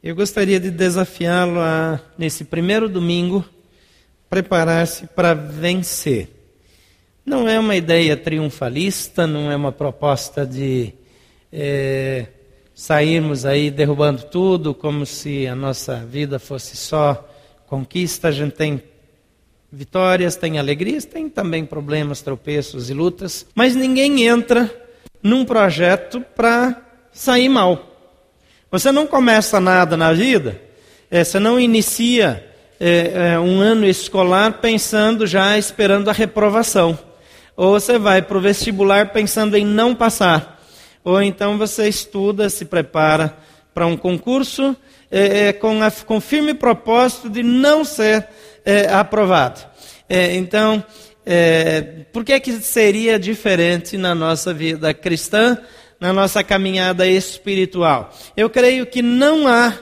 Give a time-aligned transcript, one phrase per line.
[0.00, 3.44] Eu gostaria de desafiá-lo a, nesse primeiro domingo,
[4.30, 6.28] preparar-se para vencer.
[7.26, 10.94] Não é uma ideia triunfalista, não é uma proposta de
[11.52, 12.28] é,
[12.72, 17.28] sairmos aí derrubando tudo, como se a nossa vida fosse só
[17.66, 18.28] conquista.
[18.28, 18.80] A gente tem
[19.70, 24.72] vitórias, tem alegrias, tem também problemas, tropeços e lutas, mas ninguém entra
[25.20, 26.80] num projeto para
[27.10, 27.97] sair mal.
[28.70, 30.60] Você não começa nada na vida,
[31.10, 32.46] é, você não inicia
[32.78, 36.98] é, é, um ano escolar pensando já esperando a reprovação.
[37.56, 40.62] Ou você vai para o vestibular pensando em não passar.
[41.02, 43.34] Ou então você estuda, se prepara
[43.72, 44.76] para um concurso
[45.10, 48.28] é, é, com, a, com firme propósito de não ser
[48.66, 49.60] é, aprovado.
[50.10, 50.84] então,
[52.12, 55.58] por que, que seria diferente na nossa vida cristã?
[56.00, 58.12] Na nossa caminhada espiritual.
[58.36, 59.74] Eu creio que não há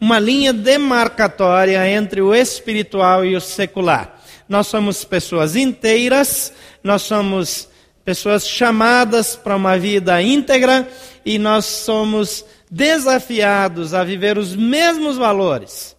[0.00, 4.18] uma linha demarcatória entre o espiritual e o secular.
[4.48, 7.68] Nós somos pessoas inteiras, nós somos
[8.04, 10.88] pessoas chamadas para uma vida íntegra
[11.24, 15.94] e nós somos desafiados a viver os mesmos valores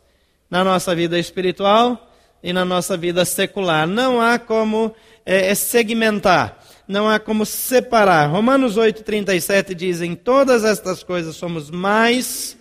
[0.50, 2.10] na nossa vida espiritual
[2.42, 3.86] e na nossa vida secular.
[3.86, 4.94] Não há como
[5.26, 6.59] é, segmentar
[6.90, 8.26] não há como separar.
[8.32, 12.58] Romanos 8,37 diz: Em todas estas coisas somos mais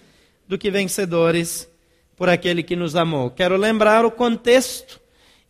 [0.47, 1.67] do que vencedores
[2.15, 3.31] por aquele que nos amou.
[3.31, 5.01] Quero lembrar o contexto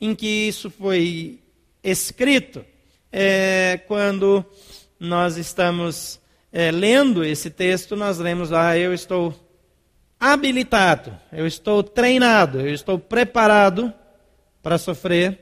[0.00, 1.40] em que isso foi
[1.82, 2.64] escrito.
[3.10, 4.44] É, quando
[5.00, 6.20] nós estamos
[6.52, 9.34] é, lendo esse texto, nós lemos ah, Eu estou
[10.20, 13.92] habilitado, eu estou treinado, eu estou preparado
[14.62, 15.36] para sofrer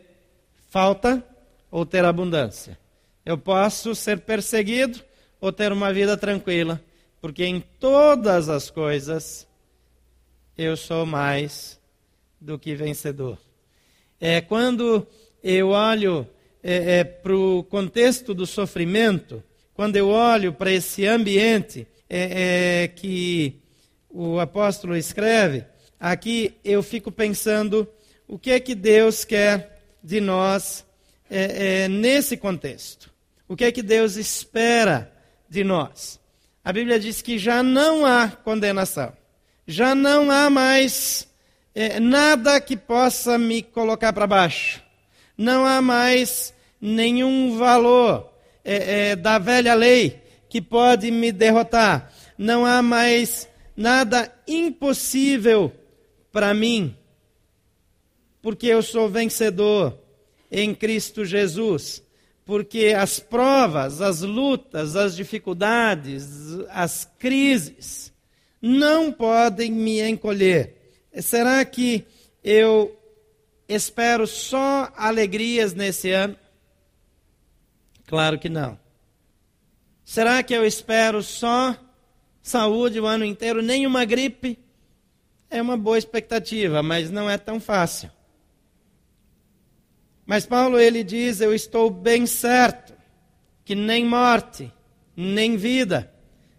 [0.71, 1.23] falta
[1.71, 2.79] ou ter abundância.
[3.27, 5.01] Eu posso ser perseguido
[5.41, 6.81] ou ter uma vida tranquila,
[7.21, 9.49] porque em todas as coisas
[10.57, 11.81] eu sou mais
[12.41, 13.37] do que vencedor.
[14.21, 15.05] É quando
[15.43, 16.25] eu olho
[16.63, 19.43] é, é, para o contexto do sofrimento,
[19.75, 23.61] quando eu olho para esse ambiente é, é, que
[24.09, 25.65] o apóstolo escreve,
[25.99, 27.89] aqui eu fico pensando
[28.29, 30.87] o que é que Deus quer de nós
[31.29, 33.16] é, é, nesse contexto.
[33.49, 35.13] O que é que Deus espera
[35.49, 36.19] de nós?
[36.65, 39.13] A Bíblia diz que já não há condenação,
[39.67, 41.29] já não há mais
[41.75, 44.83] é, nada que possa me colocar para baixo,
[45.39, 48.33] não há mais nenhum valor
[48.65, 55.73] é, é, da velha lei que pode me derrotar, não há mais nada impossível
[56.33, 56.97] para mim,
[58.43, 59.97] porque eu sou vencedor
[60.51, 62.03] em Cristo Jesus
[62.47, 66.25] porque as provas, as lutas, as dificuldades,
[66.71, 68.13] as crises
[68.63, 70.77] não podem me encolher.
[71.21, 72.07] Será que
[72.45, 72.97] eu
[73.69, 76.37] espero só alegrias nesse ano?
[78.07, 78.79] Claro que não.
[80.05, 81.77] Será que eu espero só
[82.41, 84.57] saúde o ano inteiro, nenhuma gripe?
[85.51, 88.09] É uma boa expectativa, mas não é tão fácil.
[90.27, 92.93] Mas Paulo ele diz: Eu estou bem certo
[93.65, 94.73] que nem morte,
[95.17, 96.13] nem vida,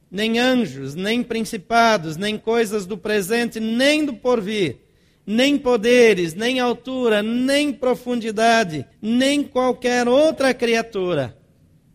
[0.10, 4.78] nem anjos, nem principados, nem coisas do presente, nem do porvir,
[5.26, 11.38] nem poderes, nem altura, nem profundidade, nem qualquer outra criatura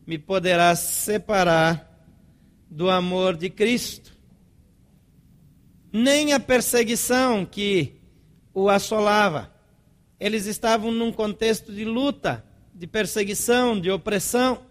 [0.06, 1.88] me poderá separar
[2.70, 4.16] do amor de Cristo.
[5.92, 8.00] Nem a perseguição que
[8.54, 9.51] o assolava,
[10.22, 14.64] eles estavam num contexto de luta, de perseguição, de opressão,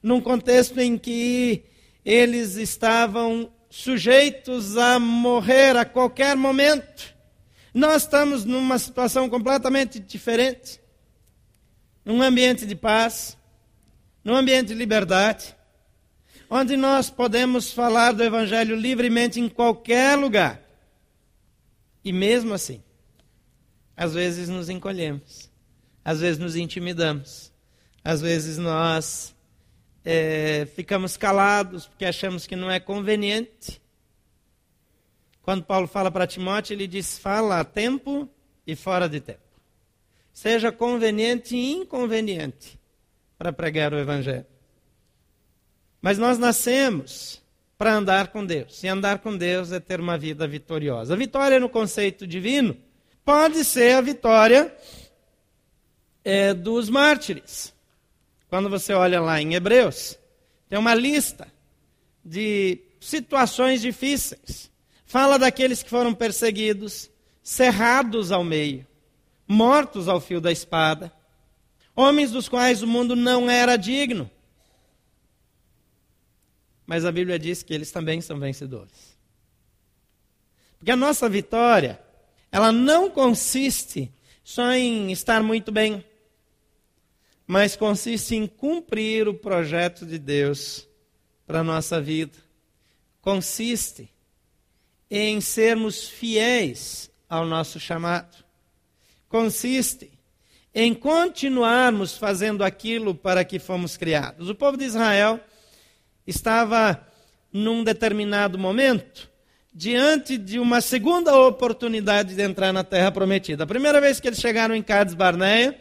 [0.00, 1.64] num contexto em que
[2.04, 7.12] eles estavam sujeitos a morrer a qualquer momento.
[7.74, 10.80] Nós estamos numa situação completamente diferente.
[12.04, 13.36] Num ambiente de paz,
[14.22, 15.56] num ambiente de liberdade,
[16.48, 20.62] onde nós podemos falar do Evangelho livremente em qualquer lugar.
[22.04, 22.80] E mesmo assim,
[23.98, 25.50] às vezes nos encolhemos,
[26.04, 27.52] às vezes nos intimidamos,
[28.04, 29.34] às vezes nós
[30.04, 33.82] é, ficamos calados porque achamos que não é conveniente.
[35.42, 38.28] Quando Paulo fala para Timóteo, ele diz: fala a tempo
[38.64, 39.40] e fora de tempo.
[40.32, 42.78] Seja conveniente e inconveniente
[43.36, 44.46] para pregar o Evangelho.
[46.00, 47.42] Mas nós nascemos
[47.76, 48.80] para andar com Deus.
[48.84, 51.14] E andar com Deus é ter uma vida vitoriosa.
[51.14, 52.76] A vitória no conceito divino
[53.28, 54.74] pode ser a vitória
[56.24, 57.74] é, dos mártires.
[58.48, 60.18] Quando você olha lá em Hebreus,
[60.66, 61.46] tem uma lista
[62.24, 64.70] de situações difíceis,
[65.04, 67.10] Fala daqueles que foram perseguidos,
[67.42, 68.86] cerrados ao meio,
[69.46, 71.12] mortos ao fio da espada,
[71.94, 74.30] homens dos quais o mundo não era digno.
[76.86, 79.18] Mas a Bíblia diz que eles também são vencedores.
[80.78, 82.07] Porque a nossa vitória,
[82.50, 84.12] ela não consiste
[84.42, 86.04] só em estar muito bem,
[87.46, 90.86] mas consiste em cumprir o projeto de Deus
[91.46, 92.38] para a nossa vida.
[93.20, 94.08] Consiste
[95.10, 98.44] em sermos fiéis ao nosso chamado.
[99.28, 100.18] Consiste
[100.74, 104.48] em continuarmos fazendo aquilo para que fomos criados.
[104.48, 105.40] O povo de Israel
[106.26, 107.06] estava,
[107.52, 109.30] num determinado momento,
[109.72, 113.64] diante de uma segunda oportunidade de entrar na terra prometida.
[113.64, 115.78] A primeira vez que eles chegaram em Cades Barneia,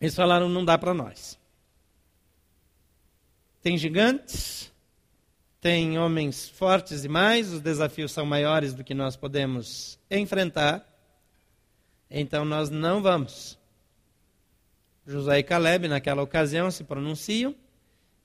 [0.00, 1.38] eles falaram: não dá para nós.
[3.62, 4.72] Tem gigantes,
[5.60, 10.84] tem homens fortes demais, os desafios são maiores do que nós podemos enfrentar.
[12.10, 13.56] Então nós não vamos.
[15.06, 17.54] José e Caleb, naquela ocasião, se pronunciam,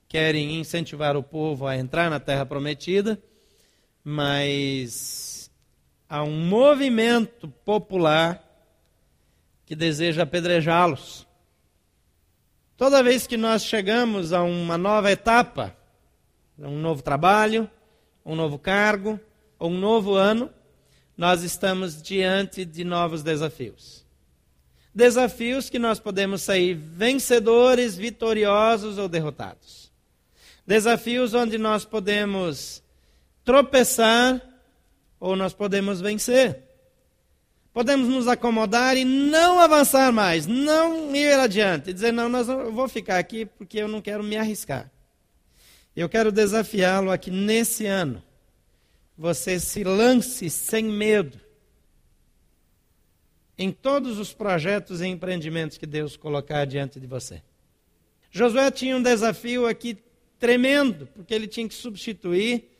[0.08, 3.20] querem incentivar o povo a entrar na terra prometida,
[4.04, 5.50] mas
[6.08, 8.44] há um movimento popular
[9.66, 11.26] que deseja apedrejá-los.
[12.76, 15.76] Toda vez que nós chegamos a uma nova etapa,
[16.58, 17.70] um novo trabalho,
[18.24, 19.20] um novo cargo,
[19.58, 20.50] ou um novo ano,
[21.16, 24.06] nós estamos diante de novos desafios.
[24.94, 29.92] Desafios que nós podemos sair vencedores, vitoriosos ou derrotados.
[30.66, 32.82] Desafios onde nós podemos
[33.48, 34.42] tropeçar
[35.18, 36.64] ou nós podemos vencer.
[37.72, 42.86] Podemos nos acomodar e não avançar mais, não ir adiante, dizer, não, nós, eu vou
[42.90, 44.92] ficar aqui porque eu não quero me arriscar.
[45.96, 48.22] Eu quero desafiá-lo aqui nesse ano.
[49.16, 51.40] Você se lance sem medo
[53.56, 57.42] em todos os projetos e empreendimentos que Deus colocar diante de você.
[58.30, 59.96] Josué tinha um desafio aqui
[60.38, 62.76] tremendo, porque ele tinha que substituir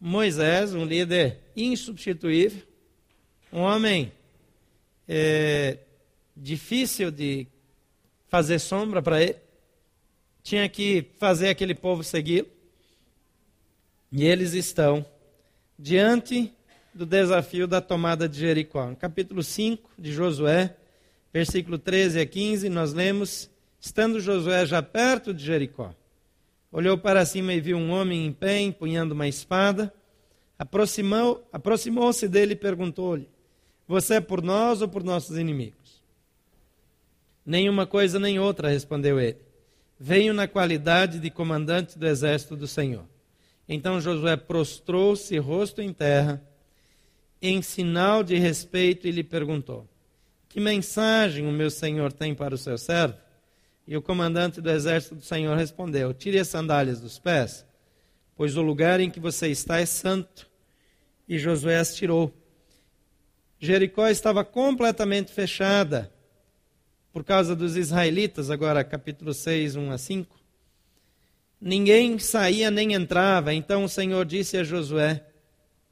[0.00, 2.62] Moisés, um líder insubstituível,
[3.52, 4.12] um homem
[5.06, 5.78] é,
[6.36, 7.46] difícil de
[8.28, 9.36] fazer sombra para ele.
[10.42, 12.48] Tinha que fazer aquele povo segui-lo.
[14.10, 15.04] E eles estão
[15.78, 16.52] diante
[16.94, 18.86] do desafio da tomada de Jericó.
[18.86, 20.76] No capítulo 5 de Josué,
[21.32, 23.50] versículo 13 a 15, nós lemos:
[23.80, 25.94] Estando Josué já perto de Jericó,
[26.70, 29.92] olhou para cima e viu um homem em pé, empunhando uma espada.
[30.58, 33.28] Aproximou-se aproximou dele e perguntou-lhe:
[33.90, 36.00] você é por nós ou por nossos inimigos?
[37.44, 39.38] Nenhuma coisa nem outra, respondeu ele.
[39.98, 43.04] Venho na qualidade de comandante do exército do Senhor.
[43.68, 46.40] Então Josué prostrou-se, rosto em terra,
[47.42, 49.88] em sinal de respeito, e lhe perguntou:
[50.48, 53.16] Que mensagem o meu senhor tem para o seu servo?
[53.90, 57.66] E o comandante do exército do Senhor respondeu: Tire as sandálias dos pés,
[58.36, 60.48] pois o lugar em que você está é santo.
[61.28, 62.32] E Josué as tirou.
[63.58, 66.08] Jericó estava completamente fechada
[67.12, 70.40] por causa dos israelitas, agora capítulo 6, 1 a 5.
[71.60, 75.26] Ninguém saía nem entrava, então o Senhor disse a Josué: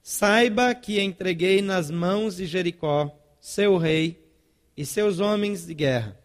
[0.00, 4.24] Saiba que entreguei nas mãos de Jericó, seu rei
[4.76, 6.17] e seus homens de guerra.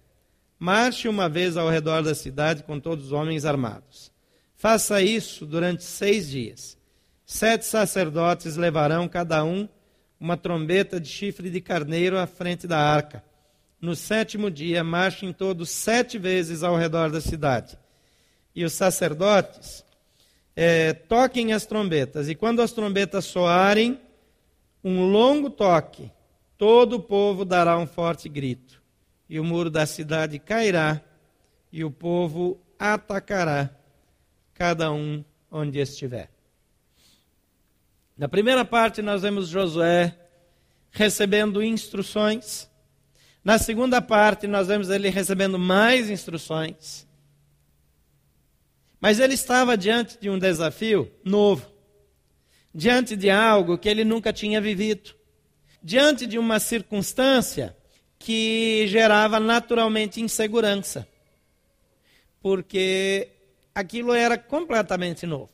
[0.63, 4.09] Marche uma vez ao redor da cidade com todos os homens armados.
[4.55, 6.77] Faça isso durante seis dias.
[7.25, 9.67] Sete sacerdotes levarão cada um
[10.17, 13.21] uma trombeta de chifre de carneiro à frente da arca.
[13.81, 17.77] No sétimo dia, marchem todos sete vezes ao redor da cidade.
[18.55, 19.83] E os sacerdotes
[20.55, 22.29] é, toquem as trombetas.
[22.29, 23.99] E quando as trombetas soarem,
[24.81, 26.09] um longo toque,
[26.57, 28.81] todo o povo dará um forte grito.
[29.33, 31.01] E o muro da cidade cairá,
[31.71, 33.75] e o povo atacará,
[34.53, 36.29] cada um onde estiver.
[38.15, 40.15] Na primeira parte, nós vemos Josué
[40.91, 42.69] recebendo instruções.
[43.43, 47.07] Na segunda parte, nós vemos ele recebendo mais instruções.
[49.01, 51.73] Mas ele estava diante de um desafio novo,
[52.71, 55.15] diante de algo que ele nunca tinha vivido,
[55.81, 57.75] diante de uma circunstância
[58.23, 61.05] que gerava naturalmente insegurança,
[62.41, 63.27] porque
[63.75, 65.51] aquilo era completamente novo.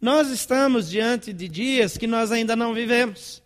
[0.00, 3.42] Nós estamos diante de dias que nós ainda não vivemos.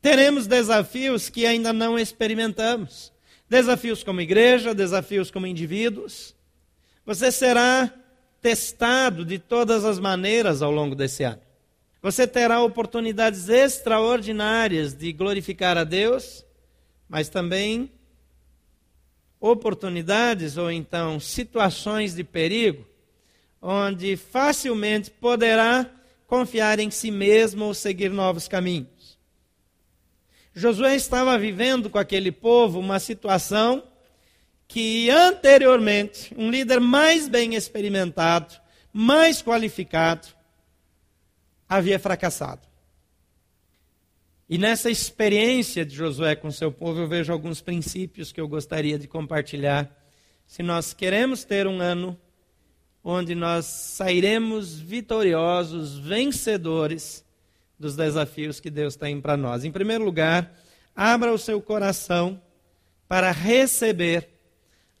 [0.00, 3.12] Teremos desafios que ainda não experimentamos.
[3.48, 6.34] Desafios como igreja, desafios como indivíduos.
[7.06, 7.92] Você será
[8.40, 11.40] testado de todas as maneiras ao longo desse ano.
[12.00, 16.44] Você terá oportunidades extraordinárias de glorificar a Deus,
[17.12, 17.92] mas também
[19.38, 22.88] oportunidades ou então situações de perigo,
[23.60, 25.90] onde facilmente poderá
[26.26, 29.18] confiar em si mesmo ou seguir novos caminhos.
[30.54, 33.82] Josué estava vivendo com aquele povo uma situação
[34.66, 38.54] que anteriormente um líder mais bem experimentado,
[38.90, 40.28] mais qualificado,
[41.68, 42.71] havia fracassado.
[44.52, 48.98] E nessa experiência de Josué com seu povo, eu vejo alguns princípios que eu gostaria
[48.98, 49.90] de compartilhar.
[50.46, 52.20] Se nós queremos ter um ano
[53.02, 57.24] onde nós sairemos vitoriosos, vencedores
[57.78, 59.64] dos desafios que Deus tem para nós.
[59.64, 60.54] Em primeiro lugar,
[60.94, 62.38] abra o seu coração
[63.08, 64.28] para receber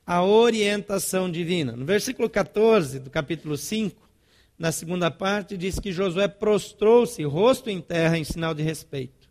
[0.06, 1.72] a orientação divina.
[1.72, 4.00] No versículo 14 do capítulo 5,
[4.58, 9.21] na segunda parte, diz que Josué prostrou-se, rosto em terra, em sinal de respeito.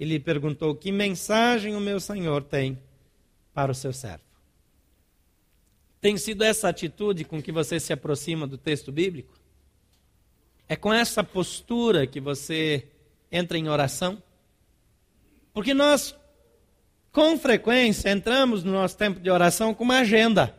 [0.00, 2.78] E lhe perguntou: Que mensagem o meu senhor tem
[3.52, 4.24] para o seu servo?
[6.00, 9.38] Tem sido essa atitude com que você se aproxima do texto bíblico?
[10.66, 12.88] É com essa postura que você
[13.30, 14.22] entra em oração?
[15.52, 16.16] Porque nós,
[17.12, 20.56] com frequência, entramos no nosso tempo de oração com uma agenda.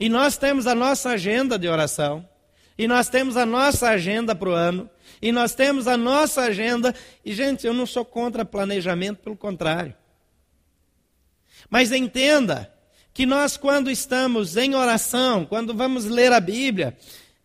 [0.00, 2.28] E nós temos a nossa agenda de oração.
[2.76, 4.90] E nós temos a nossa agenda para o ano.
[5.20, 6.94] E nós temos a nossa agenda.
[7.24, 9.94] E, gente, eu não sou contra planejamento, pelo contrário.
[11.68, 12.72] Mas entenda
[13.12, 16.96] que nós, quando estamos em oração, quando vamos ler a Bíblia,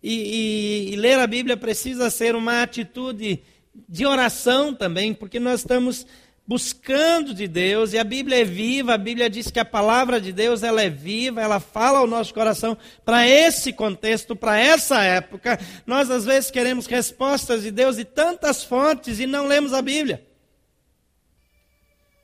[0.03, 3.41] e, e, e, ler a Bíblia precisa ser uma atitude
[3.87, 6.05] de oração também, porque nós estamos
[6.47, 10.33] buscando de Deus, e a Bíblia é viva, a Bíblia diz que a palavra de
[10.33, 15.59] Deus ela é viva, ela fala ao nosso coração para esse contexto, para essa época.
[15.85, 20.25] Nós às vezes queremos respostas de Deus de tantas fontes e não lemos a Bíblia.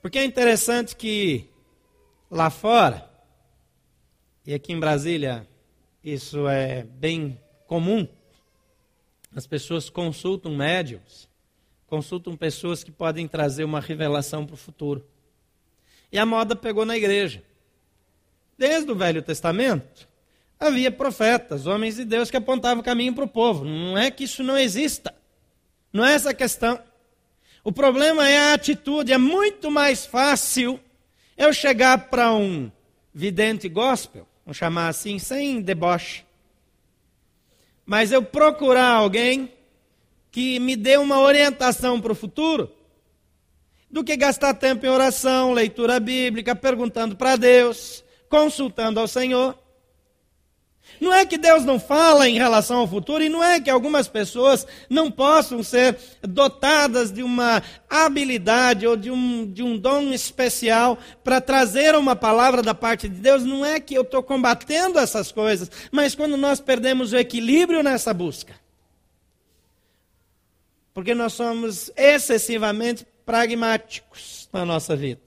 [0.02, 1.48] Porque é interessante que
[2.30, 3.08] lá fora,
[4.46, 5.46] e aqui em Brasília,
[6.02, 8.06] isso é bem comum.
[9.34, 11.27] As pessoas consultam médiums,
[11.88, 15.04] consultam pessoas que podem trazer uma revelação para o futuro.
[16.12, 17.42] E a moda pegou na igreja.
[18.56, 20.08] Desde o Velho Testamento,
[20.60, 23.64] havia profetas, homens de Deus que apontavam o caminho para o povo.
[23.64, 25.14] Não é que isso não exista.
[25.92, 26.80] Não é essa a questão.
[27.64, 29.12] O problema é a atitude.
[29.12, 30.78] É muito mais fácil
[31.36, 32.70] eu chegar para um
[33.12, 36.24] vidente gospel vamos chamar assim, sem deboche.
[37.84, 39.52] Mas eu procurar alguém
[40.30, 42.70] que me dê uma orientação para o futuro,
[43.90, 49.56] do que gastar tempo em oração, leitura bíblica, perguntando para Deus, consultando ao Senhor.
[51.00, 54.08] Não é que Deus não fala em relação ao futuro, e não é que algumas
[54.08, 60.98] pessoas não possam ser dotadas de uma habilidade ou de um, de um dom especial
[61.22, 63.44] para trazer uma palavra da parte de Deus.
[63.44, 68.12] Não é que eu estou combatendo essas coisas, mas quando nós perdemos o equilíbrio nessa
[68.12, 68.54] busca.
[70.98, 75.22] Porque nós somos excessivamente pragmáticos na nossa vida.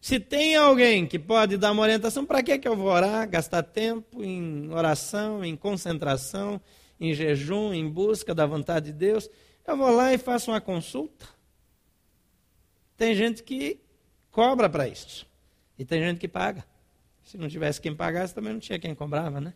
[0.00, 3.62] Se tem alguém que pode dar uma orientação, para que, que eu vou orar, gastar
[3.62, 6.58] tempo em oração, em concentração,
[6.98, 9.28] em jejum, em busca da vontade de Deus?
[9.66, 11.26] Eu vou lá e faço uma consulta.
[12.96, 13.78] Tem gente que
[14.30, 15.26] cobra para isso.
[15.78, 16.64] E tem gente que paga.
[17.22, 19.52] Se não tivesse quem pagasse, também não tinha quem cobrava, né?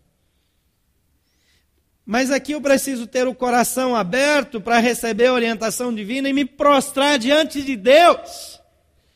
[2.10, 6.44] Mas aqui eu preciso ter o coração aberto para receber a orientação divina e me
[6.44, 8.60] prostrar diante de Deus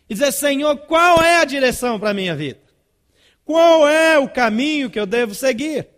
[0.08, 2.60] e dizer: Senhor, qual é a direção para a minha vida?
[3.44, 5.88] Qual é o caminho que eu devo seguir?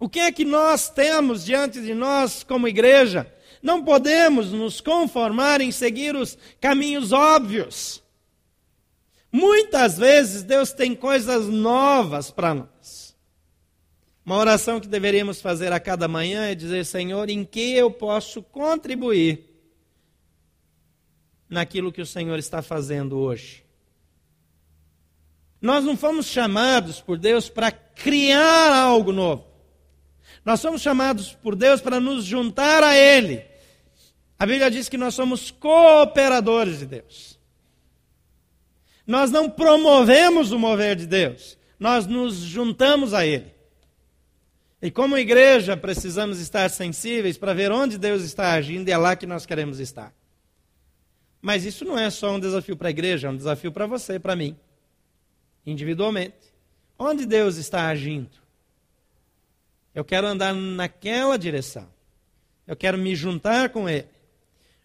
[0.00, 3.32] O que é que nós temos diante de nós como igreja?
[3.62, 8.02] Não podemos nos conformar em seguir os caminhos óbvios.
[9.30, 12.99] Muitas vezes Deus tem coisas novas para nós.
[14.24, 18.42] Uma oração que deveríamos fazer a cada manhã é dizer: Senhor, em que eu posso
[18.42, 19.50] contribuir
[21.48, 23.64] naquilo que o Senhor está fazendo hoje.
[25.60, 29.44] Nós não fomos chamados por Deus para criar algo novo.
[30.44, 33.44] Nós somos chamados por Deus para nos juntar a Ele.
[34.38, 37.38] A Bíblia diz que nós somos cooperadores de Deus.
[39.06, 43.59] Nós não promovemos o mover de Deus, nós nos juntamos a Ele.
[44.82, 49.14] E como igreja, precisamos estar sensíveis para ver onde Deus está agindo e é lá
[49.14, 50.14] que nós queremos estar.
[51.40, 54.18] Mas isso não é só um desafio para a igreja, é um desafio para você
[54.18, 54.56] para mim,
[55.66, 56.50] individualmente.
[56.98, 58.30] Onde Deus está agindo?
[59.94, 61.88] Eu quero andar naquela direção.
[62.66, 64.06] Eu quero me juntar com ele.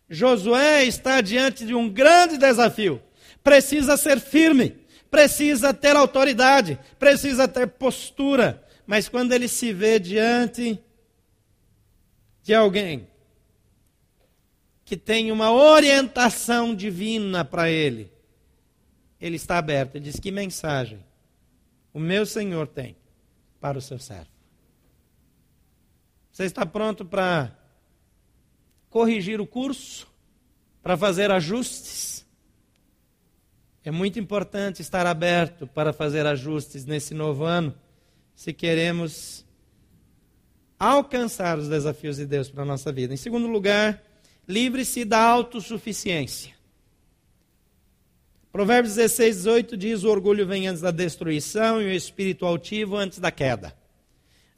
[0.09, 3.01] Josué está diante de um grande desafio.
[3.43, 4.75] Precisa ser firme,
[5.09, 8.64] precisa ter autoridade, precisa ter postura.
[8.85, 10.79] Mas quando ele se vê diante
[12.43, 13.07] de alguém
[14.83, 18.11] que tem uma orientação divina para ele,
[19.19, 19.95] ele está aberto.
[19.95, 21.03] Ele diz: Que mensagem
[21.91, 22.95] o meu Senhor tem
[23.59, 24.29] para o seu servo?
[26.31, 27.57] Você está pronto para
[28.89, 30.07] corrigir o curso,
[30.83, 32.25] para fazer ajustes?
[33.83, 37.73] É muito importante estar aberto para fazer ajustes nesse novo ano,
[38.35, 39.45] se queremos
[40.77, 43.13] alcançar os desafios de Deus para a nossa vida.
[43.13, 44.03] Em segundo lugar,
[44.47, 46.53] livre-se da autossuficiência.
[48.51, 53.19] Provérbios 16, 18 diz: O orgulho vem antes da destruição e o espírito altivo antes
[53.19, 53.75] da queda.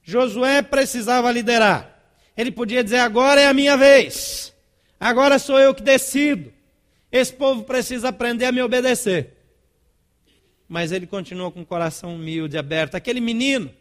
[0.03, 1.97] Josué precisava liderar.
[2.35, 4.53] Ele podia dizer: Agora é a minha vez.
[4.99, 6.53] Agora sou eu que decido.
[7.11, 9.36] Esse povo precisa aprender a me obedecer.
[10.67, 12.95] Mas ele continuou com o coração humilde, aberto.
[12.95, 13.73] Aquele menino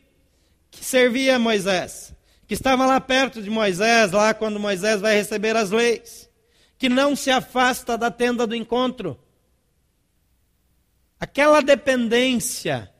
[0.70, 2.14] que servia a Moisés,
[2.46, 6.30] que estava lá perto de Moisés, lá quando Moisés vai receber as leis,
[6.78, 9.18] que não se afasta da tenda do encontro.
[11.18, 12.92] Aquela dependência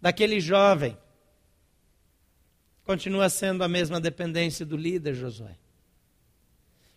[0.00, 0.96] daquele jovem
[2.84, 5.56] continua sendo a mesma dependência do líder Josué.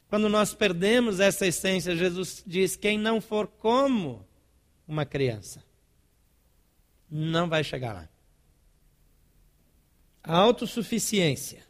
[0.08, 4.26] Quando nós perdemos essa essência, Jesus diz: quem não for como
[4.88, 5.64] uma criança,
[7.16, 8.10] não vai chegar lá.
[10.24, 11.62] A autossuficiência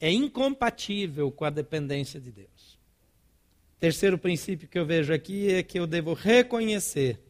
[0.00, 2.78] é incompatível com a dependência de Deus.
[3.78, 7.20] Terceiro princípio que eu vejo aqui é que eu devo reconhecer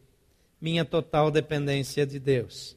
[0.59, 2.75] minha total dependência de Deus.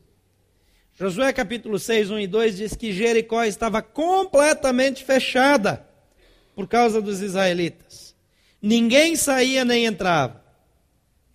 [0.92, 5.88] Josué capítulo 6, 1 e 2 diz que Jericó estava completamente fechada
[6.54, 8.14] por causa dos israelitas.
[8.60, 10.45] Ninguém saía nem entrava.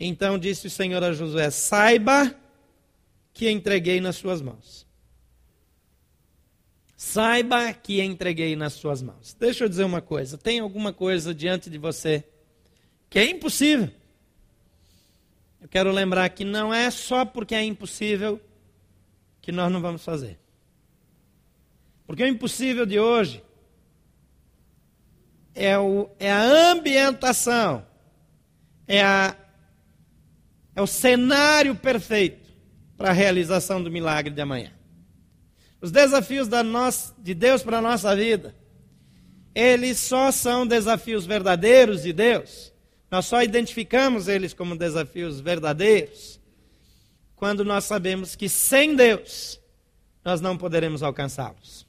[0.03, 2.35] Então disse o Senhor a Josué: Saiba
[3.31, 4.87] que entreguei nas suas mãos.
[6.97, 9.35] Saiba que entreguei nas suas mãos.
[9.39, 12.23] Deixa eu dizer uma coisa: tem alguma coisa diante de você
[13.11, 13.91] que é impossível?
[15.61, 18.41] Eu quero lembrar que não é só porque é impossível
[19.39, 20.39] que nós não vamos fazer.
[22.07, 23.43] Porque o impossível de hoje
[25.53, 27.85] é, o, é a ambientação,
[28.87, 29.35] é, a,
[30.75, 32.49] é o cenário perfeito
[32.97, 34.71] para a realização do milagre de amanhã.
[35.81, 38.55] Os desafios nós, de Deus para a nossa vida,
[39.53, 42.71] eles só são desafios verdadeiros de Deus.
[43.09, 46.39] Nós só identificamos eles como desafios verdadeiros
[47.35, 49.59] quando nós sabemos que sem Deus
[50.23, 51.87] nós não poderemos alcançá-los.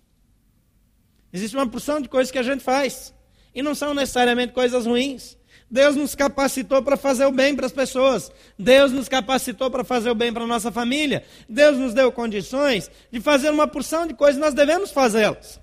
[1.32, 3.14] Existe uma porção de coisas que a gente faz
[3.54, 5.36] e não são necessariamente coisas ruins.
[5.72, 8.30] Deus nos capacitou para fazer o bem para as pessoas.
[8.58, 11.24] Deus nos capacitou para fazer o bem para a nossa família.
[11.48, 15.58] Deus nos deu condições de fazer uma porção de coisas, nós devemos fazê-las.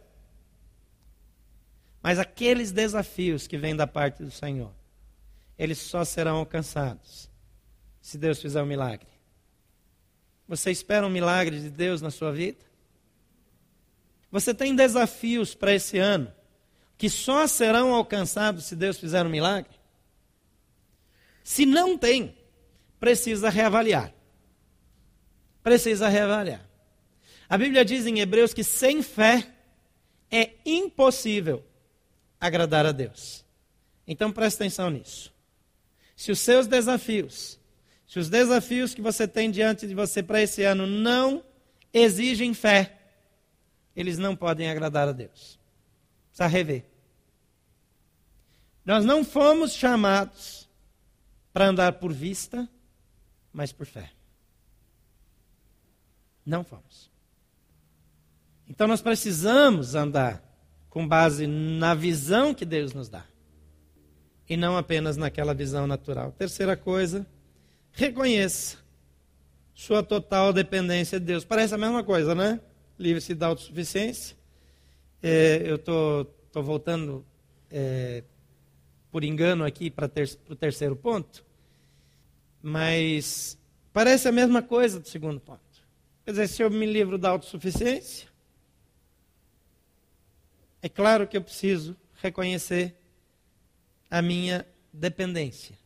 [2.02, 4.72] Mas aqueles desafios que vêm da parte do Senhor,
[5.60, 7.30] eles só serão alcançados
[8.02, 9.08] se Deus fizer um milagre.
[10.48, 12.66] Você espera um milagre de Deus na sua vida?
[14.32, 16.34] Você tem desafios para esse ano
[16.98, 19.79] que só serão alcançados se Deus fizer um milagre?
[21.50, 22.38] Se não tem,
[23.00, 24.14] precisa reavaliar.
[25.64, 26.64] Precisa reavaliar.
[27.50, 29.52] A Bíblia diz em Hebreus que sem fé
[30.30, 31.66] é impossível
[32.40, 33.44] agradar a Deus.
[34.06, 35.34] Então preste atenção nisso.
[36.16, 37.60] Se os seus desafios,
[38.08, 41.44] se os desafios que você tem diante de você para esse ano não
[41.92, 42.96] exigem fé,
[43.96, 45.60] eles não podem agradar a Deus.
[46.28, 46.86] Precisa rever.
[48.86, 50.69] Nós não fomos chamados
[51.54, 52.70] para andar por vista,
[53.52, 54.12] mas por fé.
[56.46, 57.10] Não fomos.
[58.68, 60.44] Então nós precisamos andar
[60.90, 63.26] com base na visão que Deus nos dá.
[64.48, 66.32] E não apenas naquela visão natural.
[66.32, 67.26] Terceira coisa,
[67.92, 68.78] reconheça
[69.74, 71.46] sua total dependência de Deus.
[71.46, 72.60] Parece a mesma coisa, né?
[72.98, 74.36] Livre-se da autossuficiência.
[75.22, 77.26] É, eu estou voltando
[77.70, 78.24] é,
[79.12, 81.46] por engano aqui para ter, o terceiro ponto,
[82.62, 83.58] mas
[83.92, 85.60] parece a mesma coisa do segundo ponto.
[86.24, 88.30] Quer dizer, se eu me livro da autossuficiência,
[90.82, 92.96] é claro que eu preciso reconhecer
[94.10, 95.78] a minha dependência.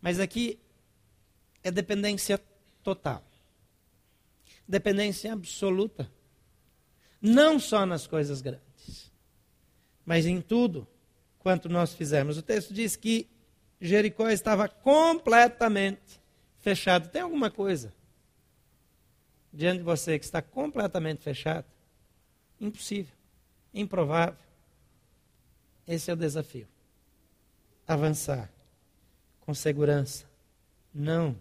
[0.00, 0.58] Mas aqui
[1.62, 2.40] é dependência
[2.82, 3.22] total.
[4.66, 6.10] Dependência absoluta.
[7.20, 8.70] Não só nas coisas grandes
[10.10, 10.88] mas em tudo
[11.40, 12.38] quanto nós fizemos.
[12.38, 13.28] O texto diz que
[13.80, 16.20] Jericó estava completamente
[16.60, 17.08] fechado.
[17.08, 17.92] Tem alguma coisa
[19.52, 21.66] diante de você que está completamente fechado?
[22.60, 23.14] Impossível,
[23.74, 24.38] improvável.
[25.88, 26.68] Esse é o desafio.
[27.88, 28.50] Avançar
[29.40, 30.28] com segurança.
[30.94, 31.36] Não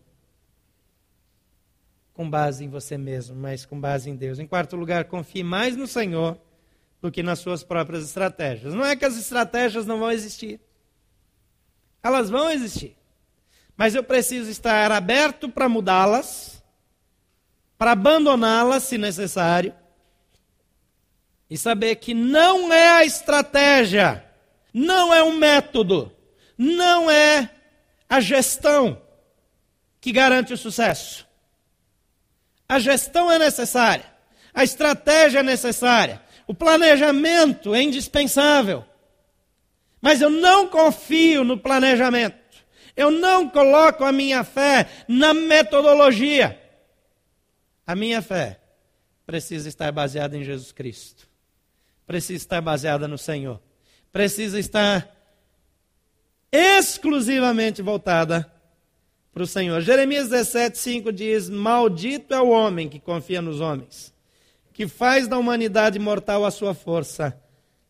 [2.13, 4.39] com base em você mesmo, mas com base em Deus.
[4.39, 6.37] Em quarto lugar, confie mais no Senhor
[7.01, 8.73] do que nas suas próprias estratégias.
[8.73, 10.59] Não é que as estratégias não vão existir.
[12.03, 12.97] Elas vão existir.
[13.75, 16.61] Mas eu preciso estar aberto para mudá-las,
[17.77, 19.73] para abandoná-las se necessário,
[21.49, 24.23] e saber que não é a estratégia,
[24.73, 26.13] não é o método,
[26.57, 27.49] não é
[28.07, 29.01] a gestão
[29.99, 31.25] que garante o sucesso.
[32.67, 34.05] A gestão é necessária,
[34.53, 38.83] a estratégia é necessária, o planejamento é indispensável.
[40.01, 42.39] Mas eu não confio no planejamento.
[42.97, 46.59] Eu não coloco a minha fé na metodologia.
[47.85, 48.59] A minha fé
[49.27, 51.29] precisa estar baseada em Jesus Cristo.
[52.07, 53.61] Precisa estar baseada no Senhor.
[54.11, 55.07] Precisa estar
[56.51, 58.51] exclusivamente voltada
[59.31, 59.81] para o Senhor.
[59.81, 64.11] Jeremias 17, 5 diz: Maldito é o homem que confia nos homens,
[64.79, 67.37] que faz da humanidade mortal a sua força,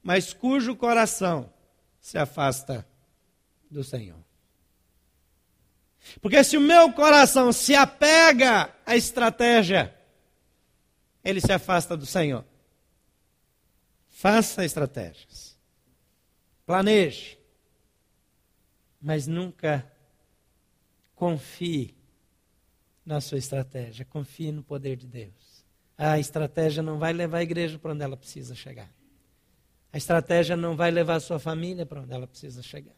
[0.01, 1.53] mas cujo coração
[2.01, 2.83] se afasta
[3.69, 4.17] do Senhor.
[6.19, 9.95] Porque se o meu coração se apega à estratégia,
[11.23, 12.43] ele se afasta do Senhor.
[14.09, 15.55] Faça estratégias.
[16.65, 17.37] Planeje.
[18.99, 19.87] Mas nunca
[21.13, 21.93] Confie
[23.05, 25.58] na sua estratégia, confie no poder de Deus.
[25.99, 28.89] A estratégia não vai levar a igreja para onde ela precisa chegar.
[29.91, 32.95] A estratégia não vai levar a sua família para onde ela precisa chegar.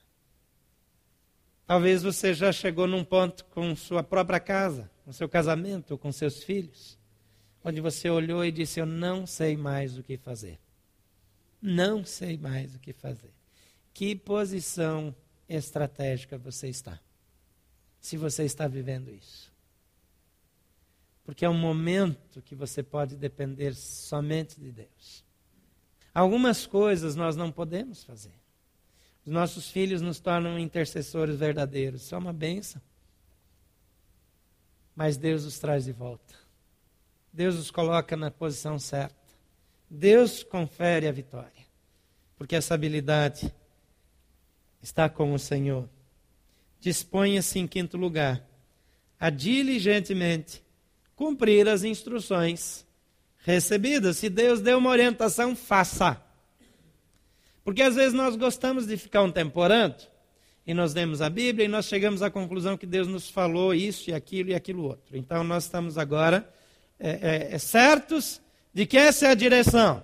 [1.66, 6.44] Talvez você já chegou num ponto com sua própria casa, com seu casamento, com seus
[6.44, 7.00] filhos,
[7.64, 10.60] onde você olhou e disse: Eu não sei mais o que fazer.
[11.60, 13.34] Não sei mais o que fazer.
[13.94, 15.16] Que posição
[15.50, 17.00] estratégica você está?
[18.02, 19.51] se você está vivendo isso.
[21.24, 25.24] Porque é um momento que você pode depender somente de Deus.
[26.14, 28.34] Algumas coisas nós não podemos fazer.
[29.26, 32.02] Os nossos filhos nos tornam intercessores verdadeiros.
[32.02, 32.82] Isso é uma benção.
[34.96, 36.34] Mas Deus os traz de volta.
[37.32, 39.16] Deus os coloca na posição certa.
[39.90, 41.66] Deus confere a vitória.
[42.36, 43.54] Porque essa habilidade
[44.82, 45.88] está com o Senhor
[46.82, 48.44] disponha-se, em quinto lugar,
[49.20, 50.64] a diligentemente
[51.22, 52.84] cumprir as instruções
[53.46, 54.18] recebidas.
[54.18, 56.20] Se Deus deu uma orientação, faça.
[57.64, 59.98] Porque às vezes nós gostamos de ficar um tempo orando,
[60.66, 64.10] e nós lemos a Bíblia e nós chegamos à conclusão que Deus nos falou isso
[64.10, 65.16] e aquilo e aquilo outro.
[65.16, 66.52] Então nós estamos agora
[67.00, 67.10] é,
[67.52, 68.42] é, é certos
[68.74, 70.04] de que essa é a direção.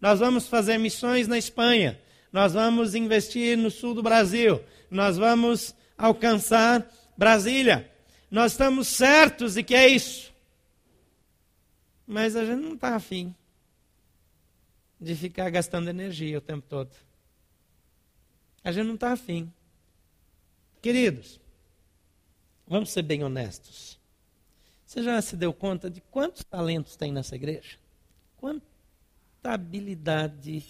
[0.00, 1.98] Nós vamos fazer missões na Espanha,
[2.32, 7.90] nós vamos investir no sul do Brasil, nós vamos alcançar Brasília.
[8.30, 10.35] Nós estamos certos de que é isso.
[12.06, 13.34] Mas a gente não está afim
[15.00, 16.94] de ficar gastando energia o tempo todo.
[18.62, 19.52] A gente não está afim.
[20.80, 21.40] Queridos,
[22.66, 23.98] vamos ser bem honestos.
[24.84, 27.76] Você já se deu conta de quantos talentos tem nessa igreja?
[28.36, 28.64] Quanta
[29.42, 30.64] habilidade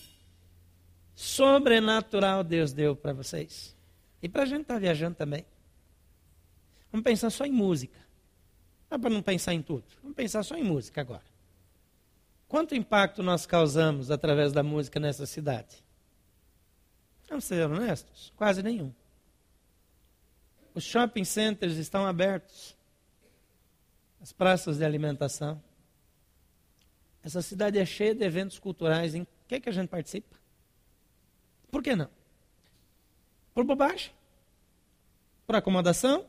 [1.15, 3.77] sobrenatural Deus deu para vocês?
[4.23, 5.45] E para a gente estar tá viajando também.
[6.91, 8.06] Vamos pensar só em música.
[8.91, 9.85] Não para não pensar em tudo.
[10.03, 11.25] Vamos pensar só em música agora.
[12.49, 15.85] Quanto impacto nós causamos através da música nessa cidade?
[17.29, 18.33] Vamos ser honestos?
[18.37, 18.93] Quase nenhum.
[20.75, 22.77] Os shopping centers estão abertos.
[24.21, 25.63] As praças de alimentação.
[27.23, 29.15] Essa cidade é cheia de eventos culturais.
[29.15, 30.37] Em que, é que a gente participa?
[31.71, 32.09] Por que não?
[33.53, 34.13] Por bobagem
[35.47, 36.27] por acomodação,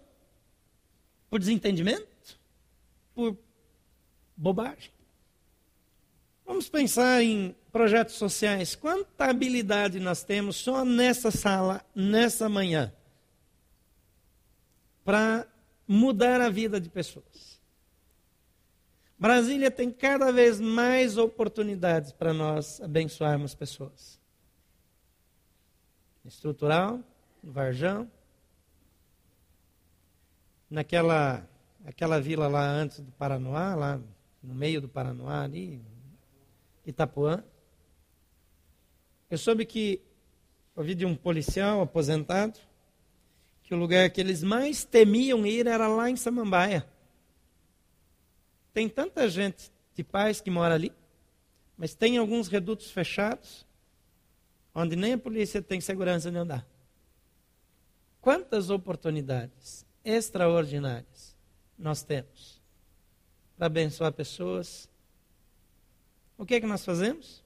[1.29, 2.07] por desentendimento,
[3.17, 3.35] por
[4.35, 4.91] bobagem.
[6.45, 8.75] Vamos pensar em projetos sociais.
[8.75, 12.93] Quanta habilidade nós temos só nessa sala, nessa manhã,
[15.03, 15.47] para
[15.87, 17.59] mudar a vida de pessoas.
[19.17, 24.19] Brasília tem cada vez mais oportunidades para nós abençoarmos pessoas.
[26.23, 26.99] Estrutural,
[27.43, 28.07] Varjão,
[30.69, 31.49] naquela
[31.87, 34.01] aquela vila lá antes do Paranoá, lá
[34.43, 35.81] no meio do Paranoá, ali,
[36.85, 37.41] Itapuã.
[39.29, 40.01] Eu soube que,
[40.75, 42.59] ouvi de um policial aposentado,
[43.63, 46.85] que o lugar que eles mais temiam ir era lá em Samambaia.
[48.73, 50.91] Tem tanta gente de paz que mora ali,
[51.77, 53.65] mas tem alguns redutos fechados,
[54.75, 56.67] onde nem a polícia tem segurança de andar.
[58.19, 61.16] Quantas oportunidades extraordinárias
[61.77, 62.61] nós temos
[63.57, 64.89] para abençoar pessoas.
[66.37, 67.43] O que é que nós fazemos?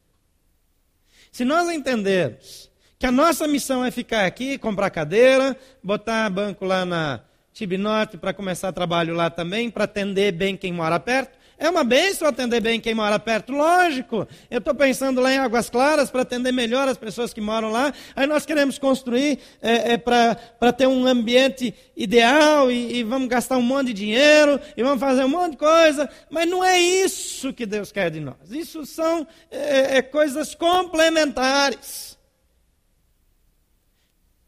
[1.32, 6.86] Se nós entendermos que a nossa missão é ficar aqui, comprar cadeira, botar banco lá
[6.86, 7.22] na
[7.54, 12.28] Tibinorte para começar trabalho lá também, para atender bem quem mora perto, é uma bênção
[12.28, 14.28] atender bem quem mora perto, lógico.
[14.50, 17.94] Eu estou pensando lá em Águas Claras para atender melhor as pessoas que moram lá.
[18.16, 23.60] Aí nós queremos construir é, é, para ter um ambiente ideal e, e, vamos gastar
[23.60, 26.10] um monte de dinheiro e vamos fazer um monte de coisa.
[26.32, 28.50] Mas não é isso que Deus quer de nós.
[28.50, 32.18] Isso são é, é coisas complementares.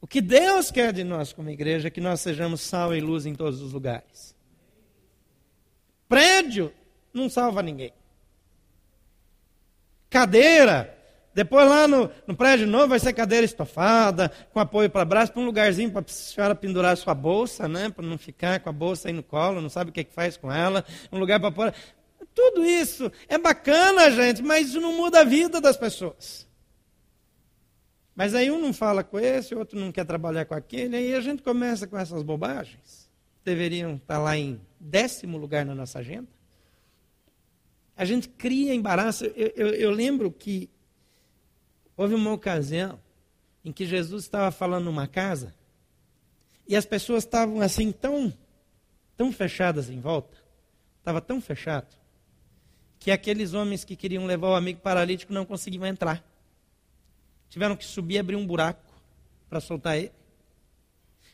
[0.02, 3.28] O que Deus quer de nós como igreja é que nós sejamos sal e luz
[3.28, 4.36] em todos os lugares.
[6.10, 6.74] Prédio
[7.14, 7.94] não salva ninguém.
[10.10, 10.98] Cadeira,
[11.34, 15.42] depois lá no, no prédio novo vai ser cadeira estofada, com apoio para braço, para
[15.42, 17.90] um lugarzinho para a senhora pendurar a sua bolsa, né?
[17.90, 20.38] Para não ficar com a bolsa aí no colo, não sabe o que, que faz
[20.38, 20.86] com ela.
[21.12, 21.74] Um lugar para pôr.
[22.36, 26.48] Tudo isso é bacana, gente, mas isso não muda a vida das pessoas.
[28.16, 31.22] Mas aí um não fala com esse, outro não quer trabalhar com aquele, aí a
[31.22, 33.10] gente começa com essas bobagens.
[33.44, 36.28] Deveriam estar lá em décimo lugar na nossa agenda.
[38.04, 39.24] A gente cria embaraço.
[39.24, 40.70] Eu, eu, eu lembro que
[41.96, 43.00] houve uma ocasião
[43.64, 45.56] em que Jesus estava falando numa casa
[46.68, 48.34] e as pessoas estavam assim tão,
[49.16, 50.38] tão fechadas em volta,
[51.00, 51.96] estava tão fechado,
[53.00, 56.22] que aqueles homens que queriam levar o amigo paralítico não conseguiam entrar.
[57.48, 58.84] Tiveram que subir e abrir um buraco
[59.50, 60.12] para soltar ele.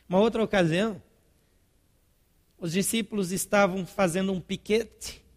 [0.08, 1.02] Uma outra ocasião,
[2.60, 5.28] os discípulos estavam fazendo um piquete